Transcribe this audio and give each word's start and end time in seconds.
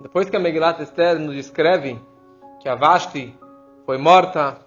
depois 0.00 0.30
que 0.30 0.36
a 0.36 0.40
Megilat 0.40 0.80
Esther 0.80 1.18
nos 1.18 1.34
descreve 1.34 2.00
que 2.60 2.68
a 2.68 2.74
Vashti 2.74 3.38
foi 3.84 3.98
morta 3.98 4.58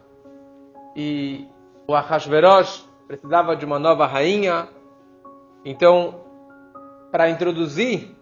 e 0.95 1.47
o 1.87 1.95
Ahasverosh 1.95 2.86
precisava 3.07 3.55
de 3.55 3.65
uma 3.65 3.79
nova 3.79 4.05
rainha, 4.05 4.67
então, 5.65 6.21
para 7.11 7.29
introduzir 7.29 8.15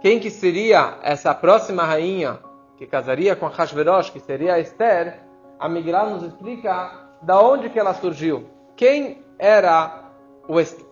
quem 0.00 0.20
que 0.20 0.30
seria 0.30 0.98
essa 1.02 1.34
próxima 1.34 1.84
rainha 1.84 2.38
que 2.76 2.86
casaria 2.86 3.34
com 3.34 3.46
Ahasverosh, 3.46 4.10
que 4.10 4.20
seria 4.20 4.58
Esther, 4.58 5.20
a 5.58 5.68
Megilat 5.68 6.10
nos 6.10 6.24
explica 6.24 6.90
da 7.22 7.40
onde 7.40 7.70
que 7.70 7.78
ela 7.78 7.94
surgiu. 7.94 8.46
Quem 8.76 9.22
era 9.38 10.10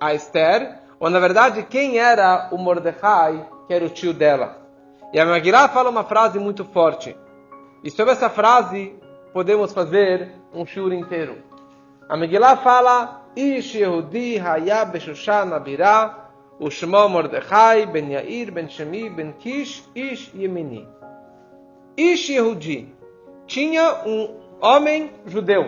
a 0.01 0.15
Esther, 0.15 0.81
ou 0.99 1.11
na 1.11 1.19
verdade, 1.19 1.65
quem 1.65 1.99
era 1.99 2.49
o 2.53 2.57
Mordecai, 2.57 3.47
que 3.67 3.75
era 3.75 3.85
o 3.85 3.91
tio 3.91 4.15
dela. 4.15 4.60
E 5.13 5.19
a 5.19 5.27
Megillah 5.27 5.69
fala 5.69 5.91
uma 5.91 6.05
frase 6.05 6.39
muito 6.39 6.65
forte. 6.65 7.17
E 7.83 7.91
sobre 7.91 8.13
essa 8.13 8.31
frase, 8.31 8.95
podemos 9.33 9.73
fazer 9.73 10.31
um 10.55 10.65
shur 10.65 10.93
inteiro. 10.93 11.39
A 12.09 12.17
Megillah 12.17 12.57
fala, 12.57 13.25
Ish 13.35 13.75
Yehudi 13.75 14.39
Haya 14.39 14.85
Beshushan 14.85 15.53
Abirah, 15.53 16.31
Ushmo 16.61 17.09
Mordechai 17.09 17.87
Ben 17.87 18.11
Yair 18.11 18.53
Ben 18.53 18.69
Shemi 18.69 19.09
Ben 19.11 19.33
Kish 19.33 19.83
Ish 19.95 20.33
Yemini. 20.35 20.87
Ish 21.97 22.29
Yehudi 22.31 22.95
tinha 23.47 24.03
um 24.07 24.37
homem 24.61 25.11
judeu. 25.27 25.67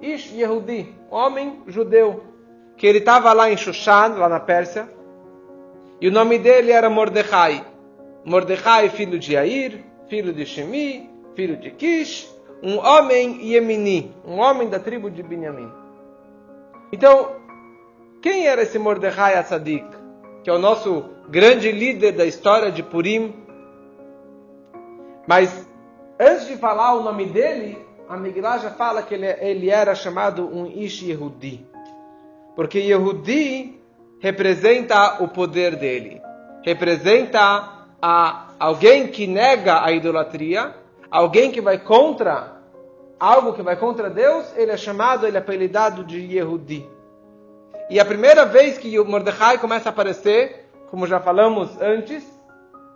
Ish 0.00 0.32
Yehudi, 0.32 0.92
homem 1.08 1.62
judeu, 1.68 2.24
que 2.76 2.86
ele 2.86 2.98
estava 2.98 3.32
lá 3.32 3.48
em 3.48 3.56
Shushan, 3.56 4.14
lá 4.16 4.28
na 4.28 4.40
Pérsia, 4.40 4.88
e 6.00 6.08
o 6.08 6.10
nome 6.10 6.36
dele 6.38 6.72
era 6.72 6.90
Mordecai. 6.90 7.64
Mordecai, 8.24 8.88
filho 8.88 9.18
de 9.18 9.34
Yair, 9.34 9.84
filho 10.08 10.32
de 10.32 10.46
Shemi, 10.46 11.10
filho 11.34 11.56
de 11.56 11.70
Kish, 11.70 12.32
um 12.62 12.78
homem 12.78 13.44
Yemini, 13.44 14.14
um 14.24 14.38
homem 14.38 14.68
da 14.68 14.78
tribo 14.78 15.10
de 15.10 15.22
Benjamim. 15.22 15.70
Então, 16.92 17.36
quem 18.20 18.46
era 18.46 18.62
esse 18.62 18.78
Mordecai 18.78 19.34
Assadik, 19.34 19.84
que 20.44 20.50
é 20.50 20.52
o 20.52 20.58
nosso 20.58 21.04
grande 21.28 21.72
líder 21.72 22.12
da 22.12 22.24
história 22.24 22.70
de 22.70 22.82
Purim? 22.82 23.34
Mas, 25.26 25.66
antes 26.20 26.46
de 26.46 26.56
falar 26.56 26.94
o 26.94 27.02
nome 27.02 27.26
dele, 27.26 27.78
a 28.08 28.58
já 28.58 28.70
fala 28.70 29.02
que 29.02 29.14
ele, 29.14 29.26
ele 29.40 29.70
era 29.70 29.94
chamado 29.94 30.46
um 30.46 30.66
Ish 30.66 31.02
Yehudi. 31.02 31.66
Porque 32.54 32.78
Yehudi 32.78 33.80
representa 34.20 35.22
o 35.22 35.28
poder 35.28 35.76
dele. 35.76 36.20
Representa 36.64 37.81
a 38.02 38.48
alguém 38.58 39.06
que 39.06 39.28
nega 39.28 39.84
a 39.84 39.92
idolatria, 39.92 40.74
alguém 41.08 41.52
que 41.52 41.60
vai 41.60 41.78
contra 41.78 42.60
algo 43.22 43.52
que 43.52 43.62
vai 43.62 43.76
contra 43.76 44.10
Deus, 44.10 44.52
ele 44.56 44.72
é 44.72 44.76
chamado, 44.76 45.24
ele 45.24 45.36
é 45.36 45.40
apelidado 45.40 46.02
de 46.02 46.18
Yehudi. 46.18 46.84
E 47.88 48.00
a 48.00 48.04
primeira 48.04 48.44
vez 48.44 48.76
que 48.78 48.98
Mordecai 48.98 49.58
começa 49.58 49.88
a 49.88 49.92
aparecer, 49.92 50.68
como 50.90 51.06
já 51.06 51.20
falamos 51.20 51.80
antes, 51.80 52.24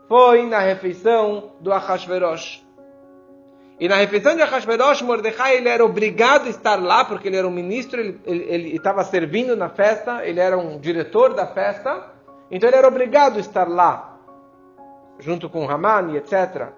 foi 0.08 0.44
na 0.44 0.58
refeição 0.58 1.52
do 1.60 1.72
Ahashverosh. 1.72 2.66
E 3.78 3.88
na 3.88 3.94
refeição 3.96 4.34
de 4.34 4.42
Ahashverosh, 4.42 5.02
Mordecai 5.02 5.58
ele 5.58 5.68
era 5.68 5.84
obrigado 5.84 6.46
a 6.46 6.50
estar 6.50 6.74
lá, 6.74 7.04
porque 7.04 7.28
ele 7.28 7.36
era 7.36 7.46
um 7.46 7.50
ministro, 7.52 8.00
ele, 8.00 8.74
estava 8.74 9.04
servindo 9.04 9.54
na 9.54 9.68
festa, 9.68 10.26
ele 10.26 10.41
era 10.41 10.58
um 10.58 10.76
diretor 10.80 11.34
da 11.34 11.46
festa, 11.46 12.10
então 12.50 12.68
ele 12.68 12.76
era 12.76 12.88
obrigado 12.88 13.36
a 13.36 13.41
estar 13.41 13.68
lá, 13.68 14.16
junto 15.19 15.48
com 15.48 15.69
Haman 15.69 16.14
etc. 16.17 16.69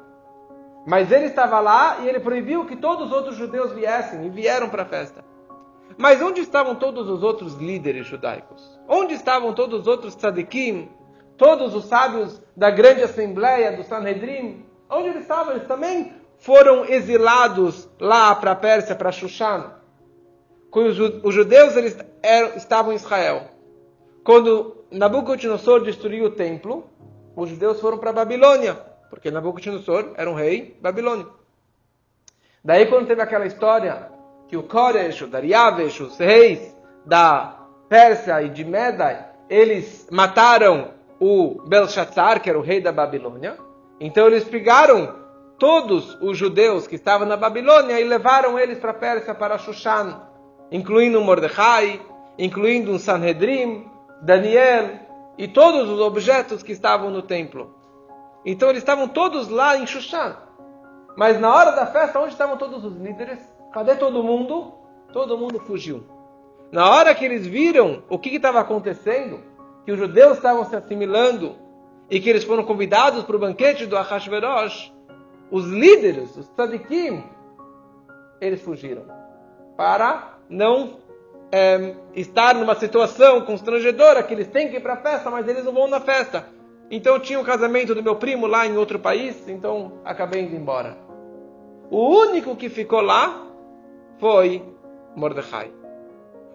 Mas 0.87 1.13
ele 1.13 1.27
estava 1.27 1.61
lá 1.61 1.99
e 2.01 2.09
ele 2.09 2.21
proibiu 2.21 2.65
que 2.65 2.77
todos 2.77 3.07
os 3.07 3.13
outros 3.13 3.37
judeus 3.37 3.73
viessem, 3.73 4.27
e 4.27 4.31
vieram 4.31 4.69
para 4.69 4.83
a 4.83 4.87
festa. 4.87 5.25
Mas 5.97 6.23
onde 6.23 6.41
estavam 6.41 6.77
todos 6.77 7.09
os 7.09 7.23
outros 7.23 7.55
líderes 7.55 8.07
judaicos? 8.07 8.79
Onde 8.89 9.15
estavam 9.15 9.53
todos 9.53 9.81
os 9.81 9.87
outros 9.87 10.15
tzadikim? 10.15 10.89
Todos 11.37 11.75
os 11.75 11.85
sábios 11.87 12.41
da 12.57 12.71
grande 12.71 13.03
assembleia 13.03 13.77
do 13.77 13.83
Sanhedrin? 13.83 14.65
Onde 14.89 15.09
eles 15.09 15.23
estavam? 15.23 15.55
Eles 15.55 15.67
também 15.67 16.13
foram 16.39 16.85
exilados 16.85 17.89
lá 18.01 18.35
para 18.35 18.53
a 18.53 18.57
Pérsia, 18.57 18.95
para 18.95 19.13
Shushan. 19.13 19.73
Os 21.23 21.35
judeus 21.35 21.77
eles 21.77 21.99
eram, 22.23 22.57
estavam 22.57 22.93
em 22.93 22.97
Israel. 22.97 23.49
Quando 24.23 24.85
Nabucodonosor 24.91 25.83
destruiu 25.83 26.27
o 26.27 26.31
templo, 26.31 26.89
os 27.39 27.51
judeus 27.51 27.81
foram 27.81 27.99
para 27.99 28.11
a 28.11 28.13
Babilônia, 28.13 28.75
porque 29.09 29.31
Nabucodonosor 29.31 30.13
era 30.17 30.29
um 30.29 30.35
rei 30.35 30.77
babilônico. 30.83 31.39
Daí 32.65 32.87
quando 32.87 33.07
teve 33.07 33.23
aquela 33.23 33.47
história 33.47 34.11
que 34.49 34.57
o 34.57 34.65
Koresh, 34.65 35.23
o 35.23 35.29
Dariavesh, 35.29 36.01
os 36.01 36.19
reis 36.19 36.77
da 37.07 37.61
Pérsia 37.89 38.43
e 38.43 38.49
de 38.49 38.65
Medai, 38.65 39.25
eles 39.49 40.09
mataram 40.11 40.91
o 41.21 41.63
Belshazzar, 41.69 42.41
que 42.41 42.51
era 42.51 42.59
o 42.59 42.63
rei 42.63 42.81
da 42.81 42.91
Babilônia. 42.91 43.57
Então 44.01 44.27
eles 44.27 44.43
pegaram 44.43 45.15
todos 45.61 46.21
os 46.21 46.37
judeus 46.37 46.89
que 46.89 46.97
estavam 46.97 47.27
na 47.27 47.37
Babilônia 47.37 48.01
e 48.01 48.05
levaram 48.05 48.59
eles 48.59 48.79
para 48.79 48.91
a 48.91 48.95
Pérsia, 48.95 49.33
para 49.33 49.59
Shushan, 49.59 50.21
incluindo 50.73 51.21
Mordecai, 51.21 52.01
incluindo 52.37 52.91
um 52.91 52.99
Sanhedrim, 52.99 53.89
Daniel 54.23 55.08
e 55.39 55.47
todos 55.47 55.89
os 55.89 56.01
objetos 56.01 56.63
que 56.63 56.73
estavam 56.73 57.11
no 57.11 57.23
templo. 57.23 57.75
Então 58.45 58.69
eles 58.69 58.83
estavam 58.83 59.09
todos 59.09 59.49
lá 59.49 59.79
em 59.79 59.87
Shushan. 59.87 60.37
Mas 61.17 61.41
na 61.41 61.55
hora 61.55 61.71
da 61.71 61.87
festa, 61.87 62.19
onde 62.19 62.33
estavam 62.33 62.57
todos 62.57 62.85
os 62.85 62.97
líderes? 62.97 63.39
Cadê 63.73 63.95
todo 63.95 64.23
mundo? 64.23 64.75
Todo 65.13 65.39
mundo 65.39 65.61
fugiu. 65.61 66.05
Na 66.71 66.91
hora 66.91 67.15
que 67.15 67.25
eles 67.25 67.47
viram 67.47 68.03
o 68.09 68.19
que 68.19 68.29
estava 68.31 68.61
acontecendo, 68.61 69.41
que 69.85 69.93
os 69.93 69.99
judeus 69.99 70.37
estavam 70.37 70.65
se 70.65 70.77
assimilando 70.77 71.57
e 72.11 72.21
que 72.21 72.29
eles 72.29 72.45
foram 72.45 72.65
convidados 72.65 73.25
para 73.25 73.37
o 73.37 73.39
banquete 73.39 73.87
do 73.87 73.97
Ahashverosh, 73.97 74.93
os 75.51 75.65
líderes, 75.65 76.37
os 76.37 76.49
tzadikim, 76.49 77.25
eles 78.41 78.61
fugiram 78.61 79.05
para 79.77 80.39
não 80.49 80.99
é, 81.51 81.95
estar 82.15 82.55
numa 82.55 82.75
situação 82.75 83.41
constrangedora 83.43 84.23
que 84.23 84.35
eles 84.35 84.49
têm 84.49 84.69
que 84.69 84.77
ir 84.77 84.81
para 84.81 84.95
a 84.95 84.99
festa, 84.99 85.31
mas 85.31 85.47
eles 85.49 85.65
não 85.65 85.73
vão 85.73 85.89
na 85.89 86.01
festa. 86.01 86.47
Então 86.91 87.19
tinha 87.19 87.39
um 87.39 87.45
casamento 87.45 87.95
do 87.95 88.03
meu 88.03 88.17
primo 88.17 88.47
lá 88.47 88.67
em 88.67 88.77
outro 88.77 88.99
país, 88.99 89.49
então 89.49 90.01
acabei 90.05 90.43
indo 90.43 90.57
embora. 90.57 90.97
O 91.91 92.09
único 92.09 92.57
que 92.57 92.69
ficou 92.69 93.01
lá 93.01 93.47
foi 94.19 94.63
Mordecai. 95.15 95.71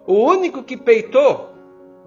O 0.06 0.14
único 0.14 0.62
que 0.62 0.76
peitou, 0.76 1.50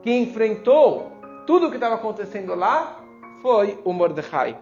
que 0.02 0.12
enfrentou 0.12 1.12
tudo 1.46 1.68
o 1.68 1.70
que 1.70 1.78
estava 1.78 1.96
acontecendo 1.96 2.54
lá, 2.56 3.00
foi 3.42 3.80
o 3.84 3.94
Mordecai. 3.94 4.58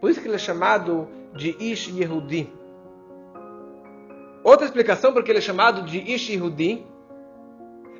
Por 0.00 0.10
isso 0.10 0.20
que 0.20 0.26
ele 0.26 0.36
é 0.36 0.38
chamado 0.38 1.08
de 1.34 1.56
Ish 1.58 1.88
Yehudi. 1.88 2.52
Outra 4.42 4.66
explicação 4.66 5.12
porque 5.12 5.30
ele 5.30 5.38
é 5.38 5.42
chamado 5.42 5.82
de 5.82 5.98
Ish 5.98 6.30
Yehudi, 6.30 6.84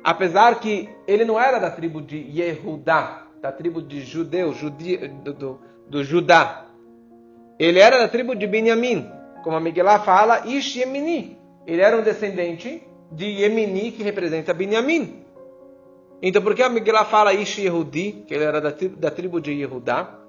apesar 0.05 0.59
que 0.59 0.87
ele 1.07 1.25
não 1.25 1.39
era 1.39 1.57
da 1.57 1.71
tribo 1.71 1.99
de 1.99 2.17
Yehudá, 2.17 3.23
da 3.41 3.51
tribo 3.51 3.81
de 3.81 4.01
judeus, 4.01 4.55
judi, 4.55 4.97
do, 4.97 5.33
do, 5.33 5.59
do, 5.89 6.03
Judá. 6.03 6.67
Ele 7.57 7.79
era 7.79 7.97
da 7.97 8.07
tribo 8.07 8.35
de 8.35 8.45
Benjamim, 8.45 9.09
como 9.43 9.57
a 9.57 9.59
Miguelá 9.59 9.99
fala, 9.99 10.45
Ish 10.45 10.75
Yemini. 10.75 11.39
Ele 11.65 11.81
era 11.81 11.97
um 11.97 12.03
descendente 12.03 12.87
de 13.11 13.25
Yemini, 13.25 13.91
que 13.91 14.03
representa 14.03 14.53
Benjamim. 14.53 15.25
Então, 16.21 16.41
por 16.41 16.53
que 16.53 16.61
a 16.61 16.69
Miguelá 16.69 17.03
fala 17.05 17.33
Ish 17.33 17.57
Yehudi, 17.57 18.25
que 18.27 18.33
ele 18.35 18.43
era 18.43 18.61
da, 18.61 18.71
da 18.97 19.09
tribo 19.09 19.41
de 19.41 19.53
Yehudá? 19.53 20.19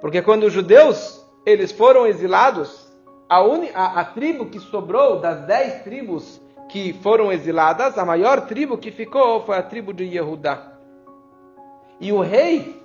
Porque 0.00 0.22
quando 0.22 0.44
os 0.44 0.52
judeus 0.52 1.26
eles 1.44 1.72
foram 1.72 2.06
exilados, 2.06 2.92
a, 3.28 3.42
uni, 3.42 3.70
a, 3.74 4.00
a 4.00 4.04
tribo 4.04 4.46
que 4.46 4.60
sobrou 4.60 5.18
das 5.18 5.46
dez 5.46 5.82
tribos 5.82 6.40
que 6.76 6.92
foram 6.92 7.32
exiladas, 7.32 7.96
a 7.96 8.04
maior 8.04 8.42
tribo 8.42 8.76
que 8.76 8.90
ficou 8.90 9.42
foi 9.46 9.56
a 9.56 9.62
tribo 9.62 9.94
de 9.94 10.04
Yehudá. 10.04 10.74
E 11.98 12.12
o 12.12 12.20
rei 12.20 12.82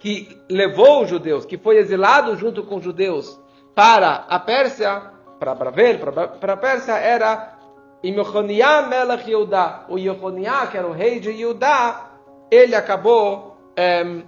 que 0.00 0.34
levou 0.48 1.02
os 1.02 1.10
judeus, 1.10 1.44
que 1.44 1.58
foi 1.58 1.76
exilado 1.76 2.34
junto 2.36 2.62
com 2.62 2.76
os 2.76 2.84
judeus 2.84 3.38
para 3.74 4.24
a 4.26 4.40
Pérsia, 4.40 5.12
para 5.38 5.54
Bravel, 5.54 5.98
para 6.40 6.54
a 6.54 6.56
Pérsia, 6.56 6.92
era 6.94 7.58
Imechoniah 8.02 8.86
Melech 8.88 9.30
Yehudá. 9.30 9.84
O 9.90 9.98
Yehoniah, 9.98 10.66
que 10.68 10.78
era 10.78 10.86
o 10.86 10.92
rei 10.92 11.20
de 11.20 11.28
Yehudá, 11.28 12.12
ele 12.50 12.74
acabou 12.74 13.58
é, 13.76 14.22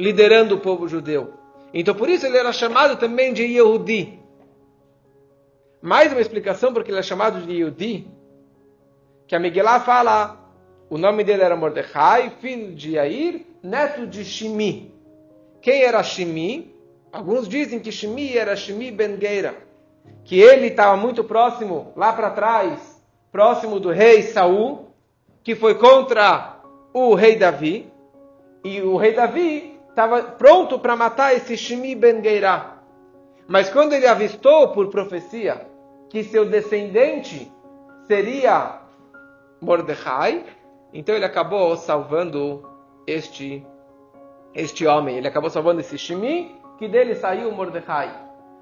liderando 0.00 0.54
o 0.54 0.60
povo 0.60 0.88
judeu. 0.88 1.34
Então 1.74 1.94
por 1.94 2.08
isso 2.08 2.24
ele 2.24 2.38
era 2.38 2.54
chamado 2.54 2.96
também 2.96 3.34
de 3.34 3.42
Yehudi. 3.42 4.18
Mais 5.82 6.10
uma 6.10 6.22
explicação 6.22 6.72
porque 6.72 6.90
ele 6.90 7.00
é 7.00 7.02
chamado 7.02 7.42
de 7.42 7.52
Yehudi, 7.52 8.13
que 9.26 9.34
a 9.34 9.40
Miguelá 9.40 9.80
fala, 9.80 10.38
o 10.90 10.98
nome 10.98 11.24
dele 11.24 11.42
era 11.42 11.56
Mordecai, 11.56 12.32
filho 12.40 12.74
de 12.74 12.92
Yair, 12.92 13.46
neto 13.62 14.06
de 14.06 14.24
Shimi. 14.24 14.94
Quem 15.60 15.82
era 15.82 16.02
Shimi? 16.02 16.74
Alguns 17.10 17.48
dizem 17.48 17.78
que 17.78 17.90
Shimi 17.90 18.36
era 18.36 18.54
Shimi 18.54 18.90
Ben 18.90 19.18
Geira, 19.18 19.54
que 20.24 20.38
ele 20.38 20.66
estava 20.66 20.96
muito 20.96 21.24
próximo, 21.24 21.92
lá 21.96 22.12
para 22.12 22.30
trás, 22.30 23.02
próximo 23.32 23.80
do 23.80 23.90
rei 23.90 24.22
Saul, 24.22 24.90
que 25.42 25.54
foi 25.54 25.76
contra 25.76 26.60
o 26.92 27.14
rei 27.14 27.36
Davi, 27.36 27.90
e 28.62 28.80
o 28.82 28.96
rei 28.96 29.12
Davi 29.12 29.78
estava 29.88 30.22
pronto 30.22 30.78
para 30.78 30.96
matar 30.96 31.34
esse 31.34 31.56
Shimi 31.56 31.94
Ben 31.94 32.22
Geira. 32.22 32.74
Mas 33.46 33.68
quando 33.70 33.92
ele 33.92 34.06
avistou 34.06 34.68
por 34.68 34.88
profecia 34.88 35.66
que 36.10 36.24
seu 36.24 36.44
descendente 36.44 37.50
seria 38.06 38.83
Mordecai, 39.64 40.44
então 40.92 41.14
ele 41.14 41.24
acabou 41.24 41.76
salvando 41.76 42.62
este 43.06 43.66
este 44.54 44.86
homem. 44.86 45.16
Ele 45.16 45.26
acabou 45.26 45.50
salvando 45.50 45.80
esse 45.80 45.98
Shimi, 45.98 46.54
que 46.78 46.86
dele 46.86 47.14
saiu 47.16 47.50
Mordecai. 47.50 48.14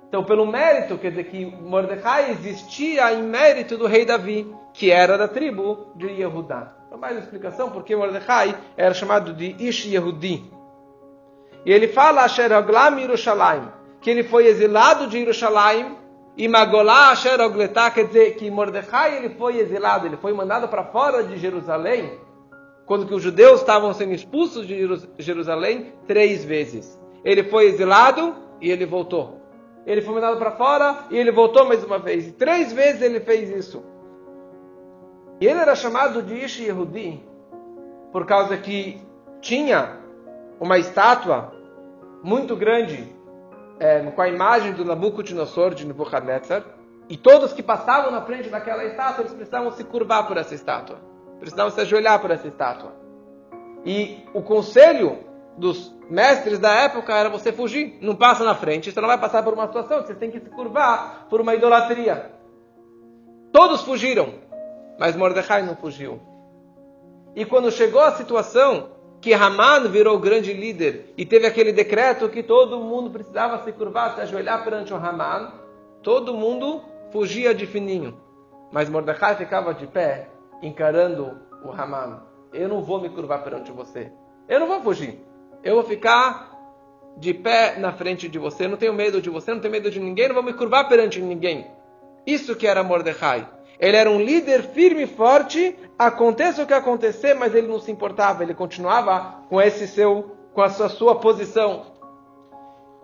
Então, 0.09 0.25
pelo 0.25 0.47
mérito, 0.47 0.99
quer 0.99 1.11
dizer 1.11 1.25
que 1.25 1.45
Mordecai 1.45 2.33
existia 2.33 3.13
em 3.13 3.23
mérito 3.23 3.77
do 3.77 3.87
rei 3.87 4.05
Davi, 4.05 4.55
que 4.75 4.91
era 4.91 5.17
da 5.17 5.29
tribo 5.29 5.93
de 5.97 6.07
Yehudá. 6.07 6.75
Então, 6.87 6.99
mais 6.99 7.17
uma 7.17 7.23
explicação 7.23 7.71
porque 7.71 7.97
Mordecai 7.97 8.55
era 8.77 8.93
chamado 8.93 9.33
de 9.33 9.57
Ish 9.59 9.87
Yehudi. 9.87 10.51
E 11.65 11.73
ele 11.73 11.89
fala 11.89 12.25
Asher 12.25 12.53
Aglam 12.53 12.99
Yerushalayim, 12.99 13.69
que 14.01 14.11
ele 14.11 14.25
foi 14.25 14.47
exilado 14.47 15.07
de 15.07 15.19
Yerushalayim, 15.19 15.97
e 16.37 16.49
Magolá 16.49 17.11
Asher 17.11 17.41
Ogletá, 17.41 17.91
quer 17.91 18.07
dizer 18.07 18.37
que 18.37 18.51
Mordecai 18.51 19.19
ele 19.19 19.31
foi 19.31 19.59
exilado, 19.59 20.07
ele 20.07 20.17
foi 20.17 20.33
mandado 20.33 20.67
para 20.69 20.85
fora 20.85 21.23
de 21.23 21.37
Jerusalém, 21.37 22.19
quando 22.87 23.07
que 23.07 23.15
os 23.15 23.23
judeus 23.23 23.61
estavam 23.61 23.93
sendo 23.93 24.15
expulsos 24.15 24.67
de 24.67 24.89
Jerusalém 25.19 25.93
três 26.07 26.45
vezes. 26.45 26.99
Ele 27.25 27.45
foi 27.45 27.67
exilado 27.67 28.35
e 28.61 28.71
ele 28.71 28.87
voltou. 28.87 29.41
Ele 29.87 30.01
foi 30.01 30.15
mandado 30.15 30.39
para 30.39 30.53
fora 30.53 31.07
e 31.11 31.17
ele 31.17 31.31
voltou 31.31 31.67
mais 31.67 31.85
uma 31.85 31.99
vez. 31.99 32.29
E 32.29 32.33
três 32.33 32.73
vezes 32.73 33.03
ele 33.03 33.21
fez 33.21 33.51
isso. 33.51 33.85
E 35.41 35.47
ele 35.47 35.59
era 35.59 35.75
chamado 35.75 36.23
de 36.23 36.35
Ish 36.35 36.61
Yehudi 36.61 37.23
por 38.13 38.27
causa 38.27 38.57
que 38.57 39.01
tinha 39.41 39.99
uma 40.61 40.79
estátua 40.79 41.53
muito 42.23 42.55
grande 42.55 43.13
é, 43.83 44.01
com 44.13 44.23
a 44.23 44.29
imagem 44.29 44.73
do 44.73 44.85
Nabucodonosor 44.85 45.75
de 45.75 45.85
Nebuchadnezzar. 45.85 46.63
E 47.09 47.17
todos 47.17 47.53
que 47.53 47.65
passavam 47.65 48.13
na 48.13 48.23
frente 48.23 48.49
daquela 48.49 48.85
estátua, 48.85 49.23
eles 49.23 49.35
precisavam 49.35 49.73
se 49.73 49.83
curvar 49.83 50.29
por 50.29 50.37
essa 50.37 50.55
estátua. 50.55 51.01
Precisavam 51.41 51.73
se 51.73 51.81
ajoelhar 51.81 52.21
por 52.21 52.31
essa 52.31 52.47
estátua. 52.47 52.93
E 53.85 54.25
o 54.33 54.41
conselho 54.41 55.19
dos 55.59 55.93
mestres 56.09 56.61
da 56.61 56.71
época 56.71 57.13
era 57.13 57.29
você 57.29 57.53
fugir. 57.53 57.99
Não 58.01 58.15
passa 58.15 58.45
na 58.45 58.55
frente, 58.55 58.93
você 58.93 59.01
não 59.01 59.09
vai 59.09 59.19
passar 59.19 59.43
por 59.43 59.53
uma 59.53 59.67
situação 59.67 60.01
você 60.01 60.15
tem 60.15 60.31
que 60.31 60.39
se 60.39 60.49
curvar 60.51 61.27
por 61.29 61.41
uma 61.41 61.53
idolatria. 61.53 62.31
Todos 63.51 63.83
fugiram, 63.83 64.35
mas 64.97 65.17
Mordecai 65.17 65.61
não 65.63 65.75
fugiu. 65.75 66.21
E 67.35 67.45
quando 67.45 67.69
chegou 67.73 68.01
a 68.01 68.13
situação 68.13 68.92
que 69.23 69.33
Haman 69.33 69.89
virou 69.89 70.19
grande 70.19 70.53
líder 70.53 71.15
e 71.17 71.25
teve 71.25 71.47
aquele 71.47 71.73
decreto 71.73 72.29
que 72.29 72.43
todo 72.43 72.81
mundo 72.81 73.09
precisava 73.09 73.63
se 73.63 73.71
curvar, 73.71 74.17
se 74.17 74.21
ajoelhar 74.21 74.65
perante 74.65 74.93
o 74.93 74.97
Haman, 74.97 75.53
todo 76.03 76.35
mundo 76.35 76.83
fugia 77.13 77.55
de 77.55 77.65
fininho. 77.65 78.21
Mas 78.73 78.91
Mordecai 78.91 79.37
ficava 79.37 79.73
de 79.73 79.87
pé, 79.87 80.29
encarando 80.61 81.39
o 81.65 81.71
Haman. 81.71 82.21
Eu 82.53 82.69
não 82.69 82.83
vou 82.83 83.01
me 83.01 83.09
curvar 83.09 83.45
perante 83.45 83.71
você. 83.71 84.11
Eu 84.49 84.59
não 84.59 84.67
vou 84.67 84.81
fugir. 84.83 85.21
Eu 85.63 85.77
vou 85.77 85.85
ficar 85.85 86.51
de 87.17 87.33
pé 87.33 87.79
na 87.79 87.93
frente 87.93 88.29
de 88.29 88.41
você, 88.41 88.67
não 88.67 88.77
tenho 88.77 88.93
medo 88.93 89.23
de 89.23 89.31
você, 89.31 89.55
não 89.55 89.61
tenho 89.61 89.71
medo 89.71 89.89
de 89.89 90.01
ninguém, 90.01 90.27
não 90.27 90.35
vou 90.35 90.43
me 90.43 90.53
curvar 90.53 90.89
perante 90.89 91.21
ninguém. 91.21 91.71
Isso 92.27 92.57
que 92.57 92.67
era 92.67 92.83
Mordecai. 92.83 93.49
Ele 93.79 93.97
era 93.97 94.11
um 94.11 94.21
líder 94.21 94.63
firme 94.63 95.03
e 95.03 95.07
forte, 95.07 95.77
aconteça 96.07 96.63
o 96.63 96.67
que 96.67 96.75
acontecer, 96.75 97.35
mas 97.35 97.55
ele 97.55 97.69
não 97.69 97.81
se 97.81 97.91
importava, 97.91 98.43
ele 98.43 98.55
continuava 98.55 99.43
com 99.49 99.61
esse 99.61 99.87
seu, 99.87 100.37
com 100.53 100.63
a 100.63 100.69
sua, 100.71 100.89
sua 100.89 101.15
posição. 101.17 101.87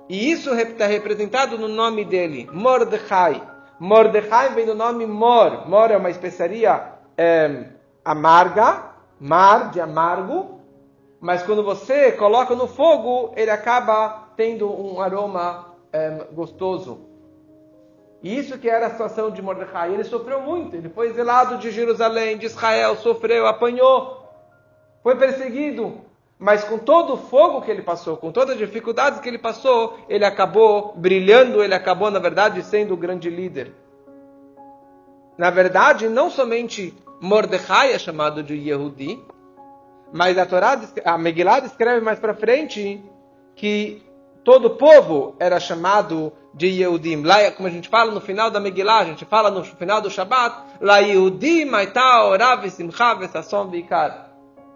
E 0.09 0.31
isso 0.31 0.55
está 0.55 0.87
representado 0.87 1.59
no 1.59 1.69
nome 1.69 2.05
dele, 2.05 2.49
Mordecai. 2.53 3.43
Mordecai 3.79 4.55
vem 4.55 4.67
do 4.67 4.75
nome 4.75 5.07
Mor. 5.07 5.69
Mor 5.69 5.91
é 5.91 5.97
uma 5.97 6.11
especiaria 6.11 6.95
é, 7.17 7.67
amarga, 8.05 8.85
mar 9.21 9.71
de 9.71 9.81
amargo, 9.81 10.61
mas 11.21 11.43
quando 11.43 11.63
você 11.63 12.13
coloca 12.13 12.55
no 12.55 12.67
fogo, 12.67 13.33
ele 13.37 13.51
acaba 13.51 14.29
tendo 14.37 14.71
um 14.71 15.01
aroma 15.01 15.75
é, 15.93 16.27
gostoso. 16.33 17.08
E 18.23 18.37
isso 18.37 18.59
que 18.59 18.69
era 18.69 18.87
a 18.87 18.91
situação 18.91 19.31
de 19.31 19.41
Mordecai. 19.41 19.93
Ele 19.93 20.05
sofreu 20.05 20.41
muito, 20.41 20.75
ele 20.75 20.89
foi 20.89 21.09
exilado 21.09 21.59
de 21.59 21.71
Jerusalém, 21.71 22.37
de 22.37 22.47
Israel, 22.47 22.97
sofreu, 22.97 23.47
apanhou, 23.47 24.29
foi 25.03 25.17
perseguido. 25.17 26.01
Mas 26.39 26.63
com 26.63 26.79
todo 26.79 27.15
o 27.15 27.17
fogo 27.17 27.63
que 27.63 27.71
ele 27.71 27.83
passou, 27.83 28.17
com 28.17 28.31
todas 28.31 28.51
as 28.51 28.59
dificuldades 28.59 29.19
que 29.19 29.29
ele 29.29 29.39
passou, 29.39 29.99
ele 30.09 30.25
acabou 30.25 30.95
brilhando, 30.97 31.63
ele 31.63 31.75
acabou, 31.75 32.11
na 32.11 32.21
verdade, 32.21 32.63
sendo 32.63 32.95
o 32.95 32.97
grande 32.97 33.29
líder. 33.29 33.73
Na 35.37 35.51
verdade, 35.51 36.09
não 36.09 36.31
somente 36.31 36.95
Mordecai 37.21 37.93
é 37.93 37.99
chamado 37.99 38.43
de 38.43 38.55
Yehudi, 38.55 39.21
mas 40.13 40.39
a 40.39 40.47
Torá, 40.47 40.81
a 41.05 41.19
Megillah 41.19 41.61
descreve 41.61 42.01
mais 42.01 42.19
para 42.19 42.35
frente 42.35 43.03
que 43.57 44.03
todo 44.45 44.67
o 44.67 44.77
povo 44.77 45.35
era 45.39 45.59
chamado 45.59 46.33
de 46.59 46.67
Yehudim. 46.67 47.23
Lá, 47.23 47.51
como 47.53 47.69
a 47.69 47.71
gente 47.71 47.89
fala 47.89 48.11
no 48.11 48.21
final 48.21 48.51
da 48.51 48.59
Megillah, 48.59 48.99
a 48.99 49.05
gente 49.05 49.25
fala 49.25 49.51
no 49.51 49.63
final 49.65 50.01
do 50.01 50.11
Shabbat, 50.11 50.57
lá 50.81 50.99
Yehudim. 50.99 51.71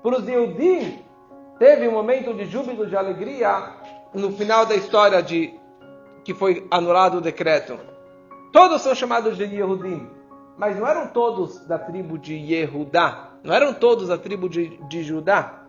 Para 0.03 0.19
os 0.19 0.27
Yehudim, 0.27 0.99
teve 1.59 1.89
um 1.89 1.93
momento 1.93 2.33
de 2.33 2.47
júbilo, 2.47 2.87
de 2.87 2.97
alegria, 2.97 3.75
no 4.15 4.31
final 4.33 4.65
da 4.65 4.77
história 4.77 5.21
de 5.21 5.53
que 6.25 6.33
foi 6.33 6.67
anulado 6.71 7.19
o 7.19 7.21
decreto. 7.21 7.79
Todos 8.53 8.81
são 8.83 8.95
chamados 8.95 9.37
de 9.37 9.45
Yehudim, 9.45 10.09
mas 10.57 10.79
não 10.79 10.87
eram 10.87 11.09
todos 11.09 11.67
da 11.67 11.79
tribo 11.79 12.17
de 12.17 12.35
Yehudá. 12.35 13.31
Não 13.43 13.53
eram 13.53 13.75
todos 13.75 14.09
a 14.09 14.17
tribo 14.17 14.49
de, 14.49 14.77
de 14.87 15.03
Judá? 15.03 15.65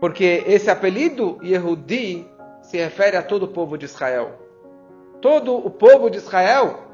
Porque 0.00 0.42
esse 0.46 0.70
apelido 0.70 1.38
Yehudi 1.42 2.26
se 2.62 2.76
refere 2.76 3.16
a 3.16 3.22
todo 3.22 3.44
o 3.44 3.48
povo 3.48 3.76
de 3.76 3.84
Israel. 3.84 4.38
Todo 5.20 5.54
o 5.54 5.70
povo 5.70 6.10
de 6.10 6.18
Israel, 6.18 6.84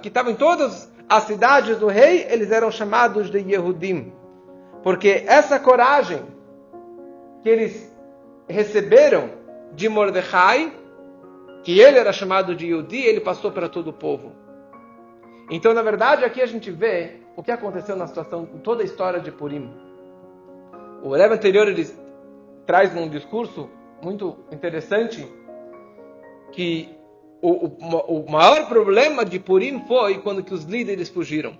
que 0.00 0.08
estavam 0.08 0.32
em 0.32 0.36
todas 0.36 0.90
as 1.08 1.24
cidades 1.24 1.78
do 1.78 1.86
rei, 1.86 2.26
eles 2.30 2.50
eram 2.50 2.70
chamados 2.70 3.30
de 3.30 3.38
Yehudim. 3.38 4.12
Porque 4.82 5.24
essa 5.26 5.58
coragem 5.58 6.22
que 7.42 7.48
eles 7.48 7.94
receberam 8.48 9.30
de 9.72 9.88
Mordecai, 9.88 10.72
que 11.62 11.80
ele 11.80 11.98
era 11.98 12.12
chamado 12.12 12.54
de 12.54 12.66
Yehudi, 12.66 13.02
ele 13.02 13.20
passou 13.20 13.50
para 13.50 13.68
todo 13.68 13.88
o 13.88 13.92
povo. 13.92 14.32
Então, 15.50 15.74
na 15.74 15.82
verdade, 15.82 16.24
aqui 16.24 16.40
a 16.40 16.46
gente 16.46 16.70
vê 16.70 17.20
o 17.36 17.42
que 17.42 17.50
aconteceu 17.50 17.96
na 17.96 18.06
situação, 18.06 18.46
toda 18.62 18.82
a 18.82 18.84
história 18.84 19.20
de 19.20 19.30
Purim. 19.30 19.70
O 21.02 21.10
Rebbe 21.14 21.34
anterior 21.34 21.68
ele 21.68 21.86
traz 22.66 22.94
um 22.96 23.08
discurso 23.08 23.68
muito 24.02 24.36
interessante 24.50 25.26
que 26.52 26.96
o, 27.42 27.66
o, 27.66 28.20
o, 28.20 28.30
maior 28.30 28.66
problema 28.68 29.24
de 29.24 29.38
Purim 29.38 29.84
foi 29.86 30.18
quando 30.18 30.42
que 30.42 30.54
os 30.54 30.64
líderes 30.64 31.08
fugiram. 31.08 31.58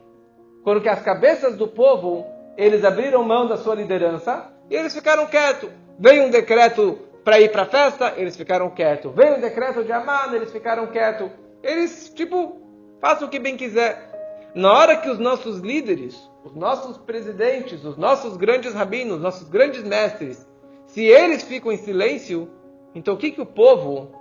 Quando 0.62 0.80
que 0.80 0.88
as 0.88 1.02
cabeças 1.02 1.56
do 1.56 1.68
povo, 1.68 2.24
eles 2.56 2.84
abriram 2.84 3.22
mão 3.22 3.46
da 3.46 3.56
sua 3.56 3.74
liderança 3.74 4.50
e 4.70 4.74
eles 4.74 4.94
ficaram 4.94 5.26
quietos. 5.26 5.68
Veio 5.98 6.24
um 6.24 6.30
decreto 6.30 6.98
para 7.22 7.40
ir 7.40 7.50
para 7.50 7.62
a 7.62 7.66
festa, 7.66 8.14
eles 8.16 8.36
ficaram 8.36 8.70
quietos. 8.70 9.14
Veio 9.14 9.36
um 9.36 9.40
decreto 9.40 9.84
de 9.84 9.92
Amman, 9.92 10.34
eles 10.34 10.52
ficaram 10.52 10.86
quietos. 10.86 11.30
Eles, 11.62 12.10
tipo, 12.14 12.60
faça 13.00 13.24
o 13.24 13.28
que 13.28 13.38
bem 13.38 13.56
quiser. 13.56 14.12
Na 14.54 14.72
hora 14.72 14.96
que 14.96 15.10
os 15.10 15.18
nossos 15.18 15.58
líderes, 15.58 16.16
os 16.44 16.54
nossos 16.54 16.96
presidentes, 16.98 17.84
os 17.84 17.96
nossos 17.96 18.36
grandes 18.36 18.72
rabinos, 18.72 19.20
nossos 19.20 19.48
grandes 19.48 19.82
mestres, 19.82 20.46
se 20.94 21.04
eles 21.04 21.42
ficam 21.42 21.72
em 21.72 21.76
silêncio, 21.76 22.48
então 22.94 23.14
o 23.14 23.16
que, 23.16 23.32
que 23.32 23.40
o 23.40 23.46
povo 23.46 24.12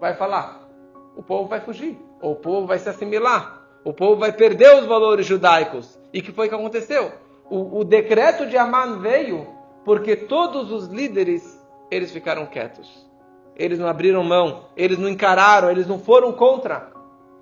vai 0.00 0.12
falar? 0.16 0.68
O 1.16 1.22
povo 1.22 1.48
vai 1.48 1.60
fugir, 1.60 1.96
ou 2.20 2.32
o 2.32 2.36
povo 2.36 2.66
vai 2.66 2.80
se 2.80 2.88
assimilar, 2.88 3.62
o 3.84 3.92
povo 3.92 4.16
vai 4.16 4.32
perder 4.32 4.74
os 4.74 4.86
valores 4.86 5.24
judaicos. 5.24 5.96
E 6.12 6.20
que 6.20 6.32
foi 6.32 6.48
que 6.48 6.54
aconteceu? 6.56 7.12
O, 7.48 7.78
o 7.78 7.84
decreto 7.84 8.44
de 8.44 8.56
Amman 8.56 8.98
veio 8.98 9.46
porque 9.84 10.16
todos 10.16 10.72
os 10.72 10.88
líderes 10.88 11.64
eles 11.92 12.10
ficaram 12.10 12.44
quietos. 12.44 13.06
Eles 13.54 13.78
não 13.78 13.86
abriram 13.86 14.24
mão, 14.24 14.64
eles 14.76 14.98
não 14.98 15.08
encararam, 15.08 15.70
eles 15.70 15.86
não 15.86 16.00
foram 16.00 16.32
contra. 16.32 16.90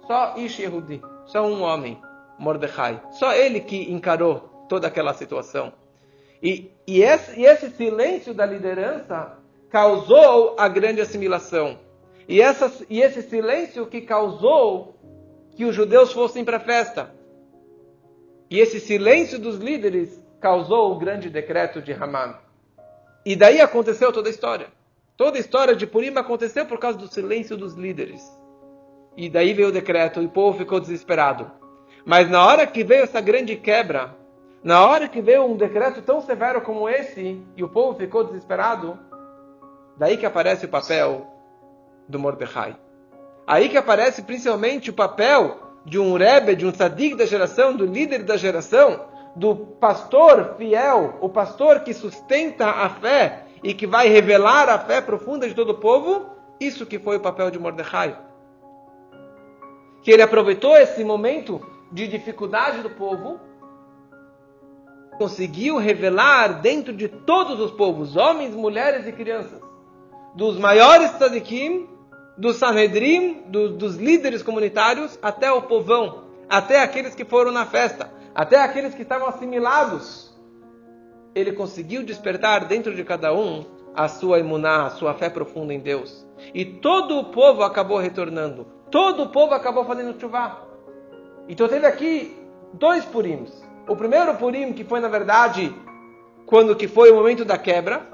Só 0.06 0.34
Ish 0.36 0.60
só 1.24 1.46
um 1.46 1.62
homem, 1.62 1.98
Mordecai. 2.38 3.00
Só 3.12 3.32
ele 3.32 3.60
que 3.60 3.90
encarou 3.90 4.66
toda 4.68 4.88
aquela 4.88 5.14
situação. 5.14 5.72
E, 6.42 6.70
e, 6.86 7.02
esse, 7.02 7.40
e 7.40 7.46
esse 7.46 7.70
silêncio 7.70 8.34
da 8.34 8.44
liderança 8.44 9.38
causou 9.70 10.56
a 10.58 10.68
grande 10.68 11.00
assimilação. 11.00 11.78
E, 12.28 12.40
essa, 12.40 12.70
e 12.88 13.00
esse 13.00 13.22
silêncio 13.22 13.86
que 13.86 14.00
causou 14.00 14.94
que 15.56 15.64
os 15.64 15.74
judeus 15.74 16.12
fossem 16.12 16.44
para 16.44 16.58
a 16.58 16.60
festa. 16.60 17.14
E 18.50 18.60
esse 18.60 18.80
silêncio 18.80 19.38
dos 19.38 19.56
líderes 19.56 20.22
causou 20.40 20.92
o 20.92 20.98
grande 20.98 21.30
decreto 21.30 21.80
de 21.80 21.92
Haman. 21.92 22.36
E 23.24 23.34
daí 23.34 23.60
aconteceu 23.60 24.12
toda 24.12 24.28
a 24.28 24.30
história. 24.30 24.68
Toda 25.16 25.38
a 25.38 25.40
história 25.40 25.74
de 25.74 25.86
Purim 25.86 26.16
aconteceu 26.16 26.66
por 26.66 26.78
causa 26.78 26.98
do 26.98 27.08
silêncio 27.08 27.56
dos 27.56 27.74
líderes. 27.74 28.22
E 29.16 29.30
daí 29.30 29.52
veio 29.54 29.68
o 29.68 29.72
decreto 29.72 30.20
e 30.20 30.26
o 30.26 30.30
povo 30.30 30.58
ficou 30.58 30.80
desesperado. 30.80 31.50
Mas 32.04 32.28
na 32.28 32.44
hora 32.44 32.66
que 32.66 32.84
veio 32.84 33.04
essa 33.04 33.20
grande 33.20 33.56
quebra, 33.56 34.14
na 34.64 34.86
hora 34.86 35.06
que 35.06 35.20
veio 35.20 35.44
um 35.44 35.56
decreto 35.56 36.00
tão 36.00 36.22
severo 36.22 36.62
como 36.62 36.88
esse, 36.88 37.44
e 37.54 37.62
o 37.62 37.68
povo 37.68 37.98
ficou 37.98 38.24
desesperado, 38.24 38.98
daí 39.94 40.16
que 40.16 40.24
aparece 40.24 40.64
o 40.64 40.70
papel 40.70 41.26
do 42.08 42.18
Mordecai. 42.18 42.74
Aí 43.46 43.68
que 43.68 43.76
aparece 43.76 44.22
principalmente 44.22 44.88
o 44.88 44.94
papel 44.94 45.58
de 45.84 45.98
um 45.98 46.16
Rebbe, 46.16 46.56
de 46.56 46.64
um 46.66 46.72
tzadik 46.72 47.14
da 47.14 47.26
geração, 47.26 47.76
do 47.76 47.84
líder 47.84 48.22
da 48.22 48.38
geração, 48.38 49.04
do 49.36 49.54
pastor 49.54 50.54
fiel, 50.56 51.18
o 51.20 51.28
pastor 51.28 51.80
que 51.80 51.92
sustenta 51.92 52.66
a 52.66 52.88
fé 52.88 53.44
e 53.62 53.74
que 53.74 53.86
vai 53.86 54.08
revelar 54.08 54.70
a 54.70 54.78
fé 54.78 55.02
profunda 55.02 55.46
de 55.46 55.54
todo 55.54 55.70
o 55.70 55.78
povo, 55.78 56.24
isso 56.58 56.86
que 56.86 56.98
foi 56.98 57.18
o 57.18 57.20
papel 57.20 57.50
de 57.50 57.58
Mordecai. 57.58 58.16
Que 60.02 60.10
ele 60.10 60.22
aproveitou 60.22 60.74
esse 60.74 61.04
momento 61.04 61.60
de 61.92 62.08
dificuldade 62.08 62.80
do 62.80 62.90
povo, 62.90 63.38
conseguiu 65.18 65.76
revelar 65.78 66.60
dentro 66.60 66.92
de 66.92 67.08
todos 67.08 67.60
os 67.60 67.70
povos, 67.70 68.16
homens, 68.16 68.54
mulheres 68.54 69.06
e 69.06 69.12
crianças, 69.12 69.60
dos 70.34 70.58
maiores 70.58 71.12
tzadikim, 71.12 71.88
do 72.36 72.52
Sanhedrin, 72.52 73.44
do, 73.46 73.70
dos 73.70 73.96
líderes 73.96 74.42
comunitários, 74.42 75.18
até 75.22 75.52
o 75.52 75.62
povão, 75.62 76.24
até 76.48 76.82
aqueles 76.82 77.14
que 77.14 77.24
foram 77.24 77.52
na 77.52 77.64
festa, 77.64 78.10
até 78.34 78.60
aqueles 78.60 78.94
que 78.94 79.02
estavam 79.02 79.28
assimilados. 79.28 80.34
Ele 81.34 81.52
conseguiu 81.52 82.02
despertar 82.02 82.64
dentro 82.66 82.94
de 82.94 83.04
cada 83.04 83.32
um 83.32 83.64
a 83.94 84.08
sua 84.08 84.40
imuná, 84.40 84.86
a 84.86 84.90
sua 84.90 85.14
fé 85.14 85.30
profunda 85.30 85.72
em 85.72 85.78
Deus. 85.78 86.26
E 86.52 86.64
todo 86.64 87.18
o 87.18 87.24
povo 87.26 87.62
acabou 87.62 87.98
retornando. 87.98 88.66
Todo 88.90 89.24
o 89.24 89.28
povo 89.28 89.54
acabou 89.54 89.84
fazendo 89.84 90.18
chuva. 90.20 90.68
Então 91.48 91.68
teve 91.68 91.86
aqui 91.86 92.36
dois 92.72 93.04
purims. 93.04 93.62
O 93.86 93.96
primeiro 93.96 94.34
purim, 94.36 94.72
que 94.72 94.84
foi 94.84 95.00
na 95.00 95.08
verdade 95.08 95.74
quando 96.46 96.76
que 96.76 96.88
foi 96.88 97.10
o 97.10 97.14
momento 97.14 97.44
da 97.44 97.56
quebra, 97.56 98.06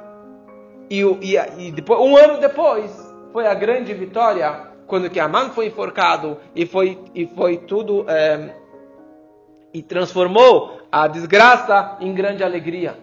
e, 0.89 1.03
e, 1.03 1.37
e 1.59 1.73
depois, 1.73 2.01
um 2.01 2.17
ano 2.17 2.39
depois 2.39 3.15
foi 3.33 3.47
a 3.47 3.55
grande 3.55 3.95
vitória 3.95 4.69
quando 4.87 5.09
que 5.09 5.21
Aman 5.21 5.51
foi 5.51 5.67
enforcado 5.67 6.39
e 6.55 6.67
foi 6.67 6.99
e 7.15 7.27
foi 7.27 7.59
tudo 7.59 8.05
é, 8.09 8.55
e 9.73 9.83
transformou 9.83 10.81
a 10.91 11.07
desgraça 11.07 11.97
em 12.01 12.13
grande 12.13 12.43
alegria. 12.43 12.99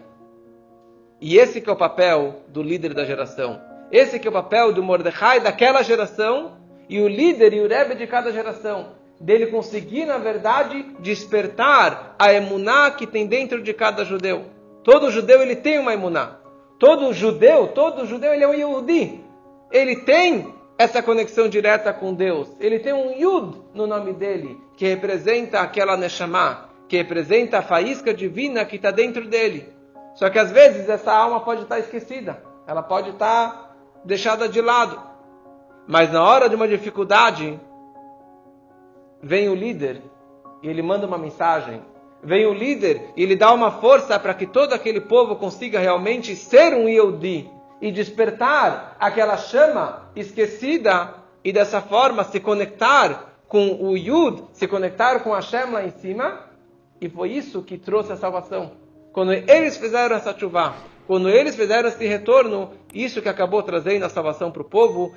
E 1.22 1.38
esse 1.38 1.62
que 1.62 1.70
é 1.70 1.74
o 1.74 1.78
papel 1.78 2.42
do 2.50 2.62
líder 2.62 2.94
da 2.94 3.06
geração. 3.06 3.62
Esse 3.90 4.20
que 4.20 4.28
é 4.28 4.30
o 4.30 4.34
papel 4.34 4.74
do 4.74 4.84
Mordecai 4.84 5.40
daquela 5.40 5.82
geração 5.82 6.58
e 6.90 7.00
o 7.00 7.08
líder 7.08 7.54
e 7.54 7.62
o 7.62 7.68
Rebbe 7.68 7.96
de 7.96 8.06
cada 8.06 8.34
geração. 8.34 8.97
Dele 9.20 9.48
conseguir, 9.48 10.06
na 10.06 10.18
verdade, 10.18 10.86
despertar 11.00 12.16
a 12.20 12.32
emuná 12.34 12.92
que 12.92 13.08
tem 13.08 13.26
dentro 13.26 13.62
de 13.62 13.74
cada 13.74 14.06
judeu. 14.06 14.46
Todo 14.84 15.12
judeu 15.12 15.42
ele 15.42 15.56
tem 15.56 15.80
uma 15.80 15.94
emuná. 15.94 16.38
Todo 16.80 17.12
judeu, 17.12 17.70
todo 17.70 18.06
judeu 18.06 18.34
ele 18.34 18.44
é 18.44 18.48
um 18.48 18.54
Yehudi. 18.54 19.24
Ele 19.72 19.98
tem 19.98 20.54
essa 20.78 21.02
conexão 21.02 21.50
direta 21.50 21.92
com 21.92 22.14
Deus. 22.14 22.48
Ele 22.60 22.80
tem 22.80 22.94
um 22.94 23.12
Yud 23.12 23.58
no 23.74 23.88
nome 23.88 24.14
dele, 24.14 24.62
que 24.78 24.86
representa 24.86 25.60
aquela 25.60 25.98
Neshama, 25.98 26.70
que 26.88 26.98
representa 26.98 27.58
a 27.58 27.64
faísca 27.64 28.14
divina 28.14 28.64
que 28.64 28.76
está 28.76 28.92
dentro 28.92 29.28
dele. 29.28 29.68
Só 30.16 30.30
que 30.30 30.40
às 30.40 30.52
vezes 30.52 30.88
essa 30.88 31.12
alma 31.12 31.40
pode 31.40 31.64
estar 31.64 31.80
esquecida, 31.80 32.42
ela 32.68 32.84
pode 32.84 33.10
estar 33.10 33.76
deixada 34.06 34.48
de 34.48 34.62
lado. 34.62 35.02
Mas 35.88 36.12
na 36.12 36.24
hora 36.24 36.48
de 36.48 36.56
uma 36.56 36.68
dificuldade, 36.68 37.60
vem 39.22 39.50
o 39.50 39.56
líder 39.56 40.02
e 40.62 40.68
ele 40.68 40.82
manda 40.82 41.08
uma 41.08 41.18
mensagem. 41.18 41.82
Vem 42.24 42.46
o 42.46 42.54
líder 42.54 43.12
e 43.16 43.24
ele 43.24 43.36
dá 43.36 43.54
uma 43.54 43.72
força 43.72 44.20
para 44.20 44.34
que 44.34 44.48
todo 44.48 44.74
aquele 44.74 45.02
povo 45.02 45.36
consiga 45.36 45.80
realmente 45.80 46.36
ser 46.36 46.74
um 46.74 46.90
Yehudi, 46.90 47.50
e 47.82 47.92
despertar 47.92 48.96
aquela 49.00 49.38
chama 49.38 50.10
esquecida 50.16 51.14
e 51.44 51.54
dessa 51.54 51.82
forma 51.82 52.24
se 52.24 52.40
conectar 52.40 53.36
com 53.48 53.82
o 53.82 53.96
Yud, 53.96 54.44
se 54.52 54.68
conectar 54.68 55.20
com 55.20 55.34
a 55.34 55.38
Hashem 55.38 55.72
lá 55.72 55.84
em 55.86 55.92
cima. 55.92 56.48
E 57.00 57.08
foi 57.08 57.30
isso 57.32 57.62
que 57.62 57.78
trouxe 57.78 58.12
a 58.12 58.18
salvação. 58.18 58.72
Quando 59.14 59.32
eles 59.32 59.78
fizeram 59.78 60.16
essa 60.16 60.38
chuva, 60.38 60.76
quando 61.08 61.30
eles 61.30 61.56
fizeram 61.56 61.88
esse 61.88 62.06
retorno, 62.06 62.72
isso 62.94 63.22
que 63.22 63.30
acabou 63.30 63.64
trazendo 63.64 64.04
a 64.04 64.10
salvação 64.10 64.52
para 64.52 64.62
o 64.62 64.66
povo, 64.66 65.16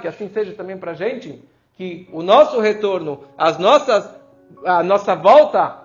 que 0.00 0.08
assim 0.08 0.30
seja 0.32 0.52
também 0.52 0.78
para 0.78 0.92
a 0.92 0.94
gente, 0.94 1.42
que 1.74 2.08
o 2.12 2.22
nosso 2.22 2.60
retorno, 2.60 3.24
as 3.36 3.58
nossas, 3.58 4.08
a 4.64 4.82
nossa 4.84 5.16
volta 5.16 5.82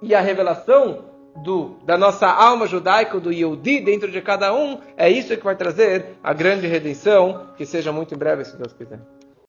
e 0.00 0.14
a 0.14 0.20
revelação 0.20 1.06
do, 1.42 1.76
da 1.84 1.98
nossa 1.98 2.28
alma 2.28 2.68
judaica, 2.68 3.18
do 3.18 3.32
Yehudi 3.32 3.80
dentro 3.80 4.10
de 4.10 4.22
cada 4.22 4.54
um, 4.54 4.78
é 4.96 5.10
isso 5.10 5.36
que 5.36 5.44
vai 5.44 5.56
trazer 5.56 6.18
a 6.22 6.32
grande 6.32 6.68
redenção, 6.68 7.48
que 7.56 7.66
seja 7.66 7.90
muito 7.90 8.14
em 8.14 8.18
breve, 8.18 8.44
se 8.44 8.56
Deus 8.56 8.72
quiser. 8.72 9.00